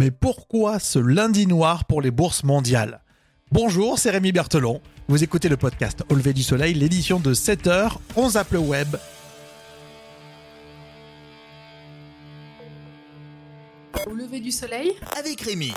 Mais 0.00 0.10
pourquoi 0.10 0.78
ce 0.78 0.98
lundi 0.98 1.46
noir 1.46 1.84
pour 1.84 2.00
les 2.00 2.10
bourses 2.10 2.42
mondiales? 2.42 3.02
Bonjour, 3.52 3.98
c'est 3.98 4.08
Rémi 4.08 4.32
Berthelon. 4.32 4.80
Vous 5.08 5.22
écoutez 5.22 5.50
le 5.50 5.58
podcast 5.58 6.04
Au 6.08 6.14
lever 6.14 6.32
du 6.32 6.42
soleil, 6.42 6.72
l'édition 6.72 7.20
de 7.20 7.34
7h. 7.34 7.98
On 8.16 8.30
zappe 8.30 8.50
le 8.52 8.60
web. 8.60 8.96
Au 14.06 14.14
lever 14.14 14.40
du 14.40 14.50
soleil 14.50 14.94
avec 15.18 15.42
Rémi. 15.42 15.74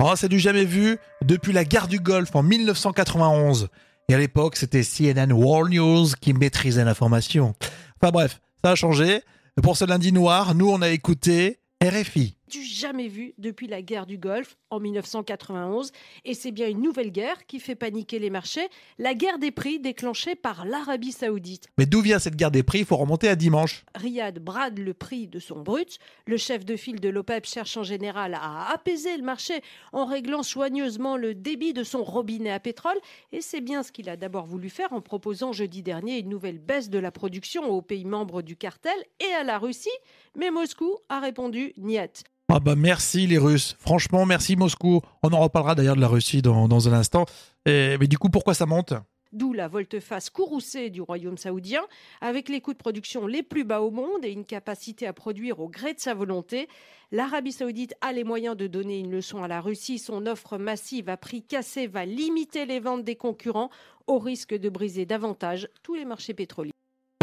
Oh, 0.00 0.12
c'est 0.16 0.28
du 0.28 0.38
jamais 0.38 0.66
vu 0.66 0.98
depuis 1.24 1.54
la 1.54 1.64
guerre 1.64 1.88
du 1.88 1.98
Golfe 1.98 2.36
en 2.36 2.42
1991. 2.42 3.68
Et 4.10 4.14
à 4.14 4.18
l'époque, 4.18 4.56
c'était 4.56 4.82
CNN 4.82 5.32
World 5.32 5.72
News 5.72 6.08
qui 6.20 6.34
maîtrisait 6.34 6.84
l'information. 6.84 7.54
Enfin 8.02 8.12
bref, 8.12 8.42
ça 8.62 8.72
a 8.72 8.74
changé. 8.74 9.22
Pour 9.62 9.78
ce 9.78 9.86
lundi 9.86 10.12
noir, 10.12 10.54
nous, 10.54 10.68
on 10.68 10.82
a 10.82 10.90
écouté 10.90 11.60
RFI 11.82 12.36
du 12.52 12.62
jamais 12.62 13.08
vu 13.08 13.32
depuis 13.38 13.66
la 13.66 13.80
guerre 13.80 14.04
du 14.04 14.18
Golfe 14.18 14.56
en 14.68 14.78
1991. 14.78 15.90
Et 16.24 16.34
c'est 16.34 16.52
bien 16.52 16.68
une 16.68 16.82
nouvelle 16.82 17.10
guerre 17.10 17.46
qui 17.46 17.58
fait 17.58 17.74
paniquer 17.74 18.18
les 18.18 18.28
marchés, 18.28 18.68
la 18.98 19.14
guerre 19.14 19.38
des 19.38 19.50
prix 19.50 19.80
déclenchée 19.80 20.34
par 20.34 20.66
l'Arabie 20.66 21.12
saoudite. 21.12 21.68
Mais 21.78 21.86
d'où 21.86 22.02
vient 22.02 22.18
cette 22.18 22.36
guerre 22.36 22.50
des 22.50 22.62
prix? 22.62 22.80
Il 22.80 22.84
faut 22.84 22.98
remonter 22.98 23.28
à 23.28 23.36
dimanche. 23.36 23.84
Riyad 23.94 24.38
brade 24.38 24.78
le 24.78 24.92
prix 24.92 25.28
de 25.28 25.38
son 25.38 25.62
brut. 25.62 25.98
Le 26.26 26.36
chef 26.36 26.64
de 26.66 26.76
file 26.76 27.00
de 27.00 27.08
l'OPEP 27.08 27.46
cherche 27.46 27.76
en 27.78 27.84
général 27.84 28.34
à 28.34 28.70
apaiser 28.70 29.16
le 29.16 29.22
marché 29.22 29.62
en 29.92 30.04
réglant 30.04 30.42
soigneusement 30.42 31.16
le 31.16 31.34
débit 31.34 31.72
de 31.72 31.84
son 31.84 32.04
robinet 32.04 32.50
à 32.50 32.60
pétrole. 32.60 32.98
Et 33.32 33.40
c'est 33.40 33.62
bien 33.62 33.82
ce 33.82 33.92
qu'il 33.92 34.10
a 34.10 34.18
d'abord 34.18 34.44
voulu 34.44 34.68
faire 34.68 34.92
en 34.92 35.00
proposant 35.00 35.52
jeudi 35.52 35.82
dernier 35.82 36.18
une 36.18 36.28
nouvelle 36.28 36.58
baisse 36.58 36.90
de 36.90 36.98
la 36.98 37.10
production 37.10 37.70
aux 37.70 37.80
pays 37.82 38.04
membres 38.04 38.42
du 38.42 38.56
cartel 38.56 38.92
et 39.20 39.32
à 39.32 39.42
la 39.42 39.58
Russie. 39.58 39.88
Mais 40.36 40.50
Moscou 40.50 40.98
a 41.08 41.18
répondu 41.18 41.72
niet. 41.78 42.24
Ah 42.54 42.60
bah 42.60 42.74
merci 42.76 43.26
les 43.26 43.38
Russes. 43.38 43.76
Franchement, 43.78 44.26
merci 44.26 44.56
Moscou. 44.56 45.00
On 45.22 45.32
en 45.32 45.40
reparlera 45.40 45.74
d'ailleurs 45.74 45.96
de 45.96 46.02
la 46.02 46.08
Russie 46.08 46.42
dans, 46.42 46.68
dans 46.68 46.86
un 46.86 46.92
instant. 46.92 47.24
mais 47.64 48.06
du 48.06 48.18
coup, 48.18 48.28
pourquoi 48.28 48.52
ça 48.52 48.66
monte? 48.66 48.92
D'où 49.32 49.54
la 49.54 49.68
volte-face 49.68 50.28
courroucée 50.28 50.90
du 50.90 51.00
royaume 51.00 51.38
saoudien, 51.38 51.80
avec 52.20 52.50
les 52.50 52.60
coûts 52.60 52.74
de 52.74 52.78
production 52.78 53.26
les 53.26 53.42
plus 53.42 53.64
bas 53.64 53.80
au 53.80 53.90
monde 53.90 54.22
et 54.22 54.30
une 54.30 54.44
capacité 54.44 55.06
à 55.06 55.14
produire 55.14 55.60
au 55.60 55.70
gré 55.70 55.94
de 55.94 56.00
sa 56.00 56.12
volonté. 56.12 56.68
L'Arabie 57.10 57.52
saoudite 57.52 57.94
a 58.02 58.12
les 58.12 58.24
moyens 58.24 58.54
de 58.54 58.66
donner 58.66 58.98
une 58.98 59.10
leçon 59.10 59.42
à 59.42 59.48
la 59.48 59.62
Russie. 59.62 59.98
Son 59.98 60.26
offre 60.26 60.58
massive 60.58 61.08
à 61.08 61.16
prix 61.16 61.42
cassé 61.42 61.86
va 61.86 62.04
limiter 62.04 62.66
les 62.66 62.80
ventes 62.80 63.04
des 63.04 63.16
concurrents 63.16 63.70
au 64.06 64.18
risque 64.18 64.54
de 64.54 64.68
briser 64.68 65.06
davantage 65.06 65.70
tous 65.82 65.94
les 65.94 66.04
marchés 66.04 66.34
pétroliers 66.34 66.72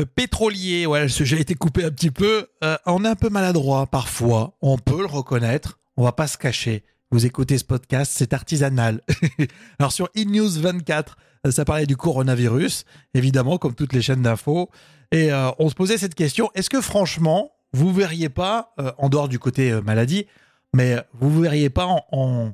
pétrolier, 0.05 0.85
ouais, 0.85 1.03
le 1.03 1.09
sujet 1.09 1.37
a 1.37 1.39
été 1.39 1.55
coupé 1.55 1.83
un 1.83 1.91
petit 1.91 2.11
peu. 2.11 2.47
Euh, 2.63 2.77
on 2.85 3.03
est 3.05 3.07
un 3.07 3.15
peu 3.15 3.29
maladroit 3.29 3.87
parfois, 3.87 4.57
on 4.61 4.77
peut 4.77 4.99
le 4.99 5.07
reconnaître, 5.07 5.79
on 5.97 6.03
va 6.03 6.11
pas 6.11 6.27
se 6.27 6.37
cacher. 6.37 6.83
Vous 7.11 7.25
écoutez 7.25 7.57
ce 7.57 7.63
podcast, 7.63 8.11
c'est 8.15 8.33
artisanal. 8.33 9.01
Alors 9.79 9.91
sur 9.91 10.09
eNews 10.15 10.49
24, 10.49 11.17
euh, 11.47 11.51
ça 11.51 11.65
parlait 11.65 11.85
du 11.85 11.97
coronavirus, 11.97 12.85
évidemment, 13.13 13.57
comme 13.57 13.73
toutes 13.73 13.93
les 13.93 14.01
chaînes 14.01 14.21
d'infos. 14.21 14.69
Et 15.11 15.31
euh, 15.31 15.49
on 15.59 15.69
se 15.69 15.75
posait 15.75 15.97
cette 15.97 16.15
question, 16.15 16.49
est-ce 16.53 16.69
que 16.69 16.81
franchement, 16.81 17.51
vous 17.73 17.93
verriez 17.93 18.29
pas, 18.29 18.73
en 18.97 19.09
dehors 19.09 19.29
du 19.29 19.37
côté 19.37 19.79
maladie, 19.81 20.25
mais 20.73 20.97
vous 21.13 21.41
verriez 21.41 21.69
pas 21.69 21.85
en, 21.85 22.53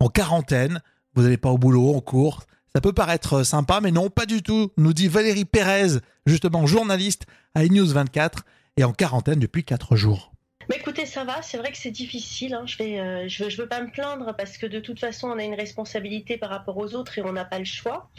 en 0.00 0.08
quarantaine, 0.08 0.80
vous 1.14 1.22
n'allez 1.22 1.36
pas 1.36 1.50
au 1.50 1.58
boulot, 1.58 1.94
en 1.94 2.00
cours, 2.00 2.42
ça 2.76 2.82
peut 2.82 2.92
paraître 2.92 3.42
sympa, 3.42 3.80
mais 3.82 3.90
non, 3.90 4.10
pas 4.10 4.26
du 4.26 4.42
tout, 4.42 4.70
nous 4.76 4.92
dit 4.92 5.08
Valérie 5.08 5.46
Pérez, 5.46 5.98
justement 6.26 6.66
journaliste 6.66 7.24
à 7.54 7.64
News 7.64 7.86
24 7.86 8.44
et 8.76 8.84
en 8.84 8.92
quarantaine 8.92 9.38
depuis 9.38 9.64
4 9.64 9.96
jours. 9.96 10.30
Mais 10.68 10.76
écoutez, 10.76 11.06
ça 11.06 11.24
va, 11.24 11.40
c'est 11.40 11.56
vrai 11.56 11.72
que 11.72 11.78
c'est 11.78 11.90
difficile. 11.90 12.52
Hein. 12.52 12.64
Je 12.66 12.82
ne 12.82 13.24
euh, 13.24 13.56
veux, 13.56 13.66
pas 13.66 13.80
me 13.80 13.90
plaindre 13.90 14.34
parce 14.36 14.58
que 14.58 14.66
de 14.66 14.78
toute 14.78 15.00
façon, 15.00 15.28
on 15.28 15.38
a 15.38 15.44
une 15.44 15.54
responsabilité 15.54 16.36
par 16.36 16.50
rapport 16.50 16.76
aux 16.76 16.94
autres 16.94 17.18
et 17.18 17.22
on 17.22 17.32
n'a 17.32 17.46
pas 17.46 17.58
le 17.58 17.64
choix. 17.64 18.10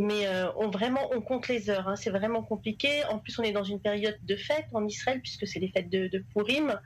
Mais 0.00 0.26
euh, 0.26 0.50
on, 0.56 0.70
vraiment, 0.70 1.08
on 1.14 1.20
compte 1.20 1.46
les 1.46 1.70
heures. 1.70 1.86
Hein. 1.86 1.94
C'est 1.94 2.10
vraiment 2.10 2.42
compliqué. 2.42 3.04
En 3.10 3.20
plus, 3.20 3.38
on 3.38 3.44
est 3.44 3.52
dans 3.52 3.62
une 3.62 3.80
période 3.80 4.18
de 4.24 4.34
fête 4.34 4.66
en 4.72 4.84
Israël 4.88 5.20
puisque 5.20 5.46
c'est 5.46 5.60
les 5.60 5.68
fêtes 5.68 5.88
de, 5.88 6.08
de 6.08 6.18
Purim. 6.34 6.80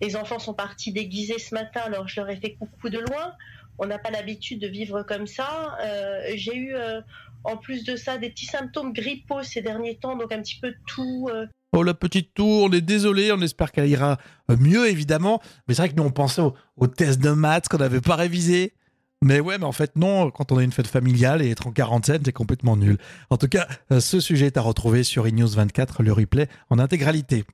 Les 0.00 0.16
enfants 0.16 0.40
sont 0.40 0.54
partis 0.54 0.92
déguisés 0.92 1.38
ce 1.38 1.54
matin, 1.54 1.82
alors 1.84 2.08
je 2.08 2.20
leur 2.20 2.28
ai 2.30 2.36
fait 2.36 2.54
coucou 2.54 2.88
de 2.88 2.98
loin 2.98 3.32
on 3.78 3.86
n'a 3.86 3.98
pas 3.98 4.10
l'habitude 4.10 4.60
de 4.60 4.68
vivre 4.68 5.02
comme 5.02 5.26
ça. 5.26 5.76
Euh, 5.82 6.22
j'ai 6.34 6.56
eu, 6.56 6.74
euh, 6.74 7.00
en 7.44 7.56
plus 7.56 7.84
de 7.84 7.96
ça, 7.96 8.18
des 8.18 8.30
petits 8.30 8.46
symptômes 8.46 8.92
grippaux 8.92 9.42
ces 9.42 9.62
derniers 9.62 9.96
temps, 9.96 10.16
donc 10.16 10.32
un 10.32 10.40
petit 10.40 10.58
peu 10.60 10.72
tout. 10.86 11.28
Euh. 11.32 11.46
Oh 11.76 11.82
la 11.82 11.94
petite 11.94 12.34
toux, 12.34 12.44
on 12.44 12.70
est 12.70 12.80
désolé, 12.80 13.32
on 13.32 13.40
espère 13.40 13.72
qu'elle 13.72 13.88
ira 13.88 14.18
mieux 14.48 14.88
évidemment. 14.88 15.40
Mais 15.66 15.74
c'est 15.74 15.82
vrai 15.82 15.88
que 15.88 15.96
nous 15.96 16.04
on 16.04 16.12
pensait 16.12 16.40
aux 16.40 16.54
au 16.76 16.86
tests 16.86 17.20
de 17.20 17.30
maths 17.30 17.68
qu'on 17.68 17.78
n'avait 17.78 18.00
pas 18.00 18.16
révisé. 18.16 18.74
Mais 19.22 19.40
ouais, 19.40 19.58
mais 19.58 19.64
en 19.64 19.72
fait 19.72 19.96
non, 19.96 20.30
quand 20.30 20.52
on 20.52 20.58
a 20.58 20.62
une 20.62 20.70
fête 20.70 20.86
familiale 20.86 21.42
et 21.42 21.50
être 21.50 21.66
en 21.66 21.72
quarantaine, 21.72 22.22
c'est 22.24 22.32
complètement 22.32 22.76
nul. 22.76 22.98
En 23.30 23.38
tout 23.38 23.48
cas, 23.48 23.66
ce 23.98 24.20
sujet 24.20 24.46
est 24.46 24.56
à 24.56 24.60
retrouver 24.60 25.02
sur 25.02 25.26
iNews 25.26 25.48
24, 25.48 26.02
le 26.02 26.12
replay 26.12 26.46
en 26.70 26.78
intégralité. 26.78 27.44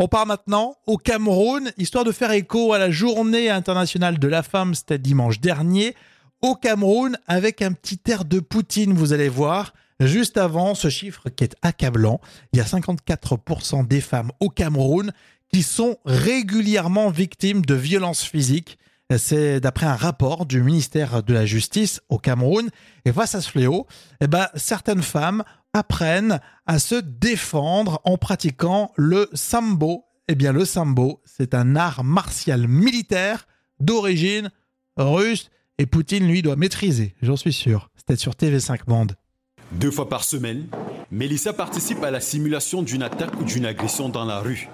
On 0.00 0.06
part 0.06 0.26
maintenant 0.26 0.76
au 0.86 0.96
Cameroun, 0.96 1.72
histoire 1.76 2.04
de 2.04 2.12
faire 2.12 2.30
écho 2.30 2.72
à 2.72 2.78
la 2.78 2.88
journée 2.88 3.50
internationale 3.50 4.20
de 4.20 4.28
la 4.28 4.44
femme, 4.44 4.76
c'était 4.76 4.96
dimanche 4.96 5.40
dernier. 5.40 5.96
Au 6.40 6.54
Cameroun, 6.54 7.18
avec 7.26 7.62
un 7.62 7.72
petit 7.72 7.98
air 8.06 8.24
de 8.24 8.38
Poutine, 8.38 8.92
vous 8.92 9.12
allez 9.12 9.28
voir. 9.28 9.74
Juste 9.98 10.36
avant, 10.36 10.76
ce 10.76 10.88
chiffre 10.88 11.30
qui 11.30 11.42
est 11.42 11.56
accablant, 11.62 12.20
il 12.52 12.58
y 12.58 12.62
a 12.62 12.64
54% 12.64 13.88
des 13.88 14.00
femmes 14.00 14.30
au 14.38 14.50
Cameroun 14.50 15.10
qui 15.52 15.64
sont 15.64 15.98
régulièrement 16.04 17.10
victimes 17.10 17.66
de 17.66 17.74
violences 17.74 18.22
physiques. 18.22 18.78
C'est 19.16 19.58
d'après 19.58 19.86
un 19.86 19.96
rapport 19.96 20.46
du 20.46 20.62
ministère 20.62 21.24
de 21.24 21.34
la 21.34 21.44
Justice 21.44 22.00
au 22.08 22.18
Cameroun. 22.18 22.68
Et 23.04 23.12
face 23.12 23.34
à 23.34 23.40
ce 23.40 23.50
fléau, 23.50 23.88
eh 24.20 24.28
ben, 24.28 24.46
certaines 24.54 25.02
femmes 25.02 25.42
apprennent 25.72 26.40
à 26.66 26.78
se 26.78 26.96
défendre 26.96 28.00
en 28.04 28.16
pratiquant 28.16 28.92
le 28.96 29.28
sambo. 29.32 30.04
Eh 30.28 30.34
bien, 30.34 30.52
le 30.52 30.64
sambo, 30.64 31.22
c'est 31.24 31.54
un 31.54 31.76
art 31.76 32.04
martial 32.04 32.68
militaire 32.68 33.46
d'origine 33.80 34.50
russe 34.96 35.50
et 35.78 35.86
Poutine, 35.86 36.26
lui, 36.26 36.42
doit 36.42 36.56
maîtriser, 36.56 37.14
j'en 37.22 37.36
suis 37.36 37.52
sûr. 37.52 37.88
C'était 37.96 38.16
sur 38.16 38.32
TV5 38.32 38.80
Monde. 38.88 39.14
Deux 39.72 39.90
fois 39.90 40.08
par 40.08 40.24
semaine, 40.24 40.66
Mélissa 41.12 41.52
participe 41.52 42.02
à 42.02 42.10
la 42.10 42.20
simulation 42.20 42.82
d'une 42.82 43.02
attaque 43.02 43.38
ou 43.40 43.44
d'une 43.44 43.64
agression 43.64 44.08
dans 44.08 44.24
la 44.24 44.40
rue. 44.40 44.68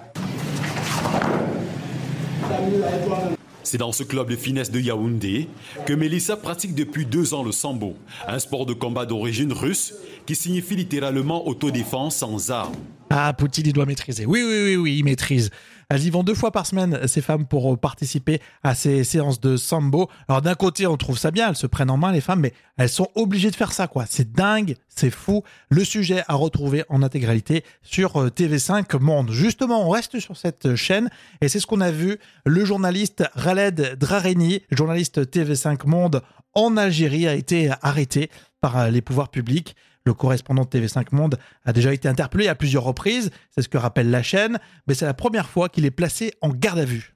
C'est 3.61 3.77
dans 3.77 3.91
ce 3.91 4.03
club 4.03 4.29
de 4.29 4.35
finesse 4.35 4.71
de 4.71 4.79
Yaoundé 4.79 5.49
que 5.85 5.93
Melissa 5.93 6.37
pratique 6.37 6.75
depuis 6.75 7.05
deux 7.05 7.33
ans 7.33 7.43
le 7.43 7.51
sambo, 7.51 7.95
un 8.27 8.39
sport 8.39 8.65
de 8.65 8.73
combat 8.73 9.05
d'origine 9.05 9.51
russe 9.51 9.93
qui 10.25 10.35
signifie 10.35 10.75
littéralement 10.75 11.47
autodéfense 11.47 12.17
sans 12.17 12.51
armes. 12.51 12.75
Ah, 13.09 13.33
Poutine, 13.33 13.67
il 13.67 13.73
doit 13.73 13.85
maîtriser. 13.85 14.25
Oui, 14.25 14.43
oui, 14.43 14.63
oui, 14.63 14.75
oui, 14.75 14.97
il 14.97 15.03
maîtrise. 15.03 15.51
Elles 15.89 16.03
y 16.03 16.09
vont 16.09 16.23
deux 16.23 16.33
fois 16.33 16.51
par 16.51 16.65
semaine, 16.65 17.07
ces 17.07 17.21
femmes, 17.21 17.45
pour 17.45 17.71
euh, 17.71 17.77
participer 17.77 18.41
à 18.63 18.73
ces 18.73 19.03
séances 19.03 19.39
de 19.39 19.57
sambo. 19.57 20.09
Alors 20.27 20.41
d'un 20.41 20.55
côté, 20.55 20.87
on 20.87 20.97
trouve 20.97 21.17
ça 21.17 21.29
bien, 21.29 21.49
elles 21.49 21.55
se 21.55 21.67
prennent 21.67 21.91
en 21.91 21.97
main, 21.97 22.11
les 22.11 22.21
femmes, 22.21 22.39
mais 22.39 22.53
elles 22.77 22.89
sont 22.89 23.09
obligées 23.13 23.51
de 23.51 23.55
faire 23.55 23.71
ça, 23.71 23.87
quoi. 23.87 24.05
C'est 24.09 24.31
dingue, 24.31 24.75
c'est 24.87 25.11
fou. 25.11 25.43
Le 25.69 25.85
sujet 25.85 26.23
à 26.27 26.33
retrouver 26.33 26.83
en 26.89 27.03
intégralité 27.03 27.63
sur 27.83 28.19
euh, 28.19 28.29
TV5 28.29 28.99
Monde. 28.99 29.29
Justement, 29.31 29.87
on 29.87 29.91
reste 29.91 30.19
sur 30.19 30.35
cette 30.35 30.75
chaîne, 30.75 31.09
et 31.41 31.47
c'est 31.47 31.59
ce 31.59 31.67
qu'on 31.67 31.81
a 31.81 31.91
vu. 31.91 32.17
Le 32.45 32.65
journaliste 32.65 33.23
Raled 33.35 33.97
Drareni, 33.99 34.61
journaliste 34.71 35.19
TV5 35.19 35.87
Monde 35.87 36.23
en 36.55 36.75
Algérie, 36.77 37.27
a 37.27 37.35
été 37.35 37.69
arrêté 37.83 38.31
par 38.59 38.77
euh, 38.77 38.89
les 38.89 39.01
pouvoirs 39.01 39.29
publics. 39.29 39.75
Le 40.07 40.13
correspondant 40.13 40.63
de 40.63 40.67
TV5 40.67 41.07
Monde 41.13 41.39
a 41.65 41.73
déjà 41.73 41.91
été 41.91 42.07
interpellé 42.07 42.47
à 42.47 42.53
plusieurs 42.53 42.83
reprises, 42.83 43.31
c'est 43.49 43.63
ce 43.63 43.69
que 43.69 43.77
rappelle 43.77 44.11
la 44.11 44.21
chaîne, 44.21 44.59
mais 44.87 44.93
c'est 44.93 45.05
la 45.05 45.15
première 45.15 45.49
fois 45.49 45.67
qu'il 45.67 45.83
est 45.83 45.91
placé 45.91 46.33
en 46.41 46.49
garde 46.49 46.77
à 46.77 46.85
vue. 46.85 47.15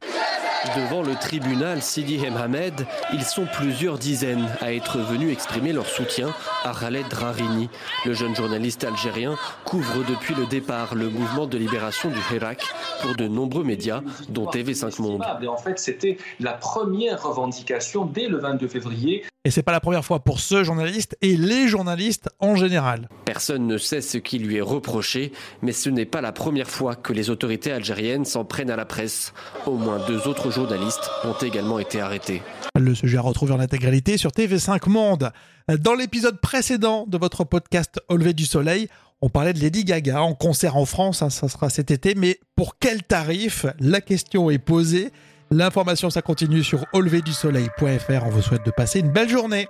Devant 0.76 1.04
le 1.04 1.14
tribunal 1.14 1.82
Sidi 1.82 2.18
Mohamed, 2.18 2.86
ils 3.14 3.24
sont 3.24 3.46
plusieurs 3.46 3.98
dizaines 3.98 4.46
à 4.60 4.74
être 4.74 4.98
venus 4.98 5.32
exprimer 5.32 5.72
leur 5.72 5.86
soutien 5.86 6.34
à 6.66 6.74
Khaled 6.74 7.08
Drarini. 7.10 7.70
Le 8.06 8.14
jeune 8.14 8.36
journaliste 8.36 8.84
algérien 8.84 9.38
couvre 9.66 10.04
depuis 10.10 10.34
le 10.34 10.48
départ 10.48 10.96
le 10.96 11.10
mouvement 11.10 11.46
de 11.46 11.58
libération 11.58 12.10
du 12.10 12.20
Hirak 12.34 12.62
pour 13.02 13.16
de 13.16 13.28
nombreux 13.28 13.64
médias, 13.64 14.02
dont 14.30 14.48
TV5 14.48 15.02
Monde. 15.02 15.24
en 15.48 15.58
fait, 15.58 15.80
c'était 15.80 16.18
la 16.40 16.54
première 16.54 17.24
revendication 17.24 18.06
dès 18.06 18.28
le 18.28 18.40
22 18.40 18.68
février 18.68 19.24
et 19.46 19.52
c'est 19.52 19.64
pas 19.64 19.72
la 19.72 19.80
première 19.80 20.04
fois 20.04 20.20
pour 20.20 20.40
ce 20.40 20.64
journaliste 20.64 21.18
et 21.22 21.38
les 21.38 21.68
journalistes 21.68 22.30
en 22.40 22.56
général. 22.56 23.08
Personne 23.24 23.68
ne 23.68 23.78
sait 23.78 24.02
ce 24.02 24.18
qui 24.18 24.38
lui 24.38 24.58
est 24.58 24.62
reproché, 24.62 25.32
mais 25.62 25.72
ce 25.72 25.90
n'est 25.90 26.06
pas 26.06 26.20
la 26.20 26.34
première 26.34 26.70
fois 26.70 26.96
que 26.96 27.14
les 27.14 27.30
autorités 27.30 27.72
algériennes 27.72 28.26
s'en 28.26 28.44
prennent 28.44 28.70
à 28.70 28.76
la 28.76 28.86
presse. 28.86 29.34
Au 29.66 29.76
moins 29.76 30.06
deux 30.08 30.28
autres 30.28 30.52
journalistes 30.52 31.10
ont 31.24 31.38
également 31.42 31.80
été 31.80 32.02
arrêtés. 32.02 32.42
Le 32.78 32.94
sujet 32.94 33.18
à 33.18 33.22
retrouver 33.22 33.54
en 33.54 33.60
intégralité 33.60 34.18
sur 34.18 34.32
TV5 34.32 34.90
Monde. 34.90 35.32
Dans 35.80 35.94
l'épisode 35.94 36.42
précédent 36.42 37.06
de 37.08 37.18
votre 37.18 37.44
podcast 37.46 38.02
Au 38.10 38.18
lever 38.18 38.34
du 38.34 38.46
soleil, 38.46 38.90
on 39.22 39.30
parlait 39.30 39.54
de 39.54 39.60
Lady 39.60 39.84
Gaga 39.86 40.22
en 40.22 40.34
concert 40.34 40.78
en 40.78 40.86
France, 40.86 41.22
hein, 41.22 41.30
ça 41.30 41.50
sera 41.50 41.70
cet 41.70 41.92
été, 41.92 42.16
mais 42.16 42.40
pour 42.56 42.78
quel 42.80 43.04
tarif? 43.04 43.66
La 43.80 44.02
question 44.02 44.50
est 44.50 44.60
posée. 44.60 45.12
L'information, 45.52 46.10
ça 46.10 46.22
continue 46.22 46.64
sur 46.64 46.86
auleverdusoleil.fr. 46.94 48.26
On 48.26 48.30
vous 48.30 48.42
souhaite 48.42 48.66
de 48.66 48.72
passer 48.72 49.00
une 49.00 49.12
belle 49.12 49.30
journée. 49.30 49.68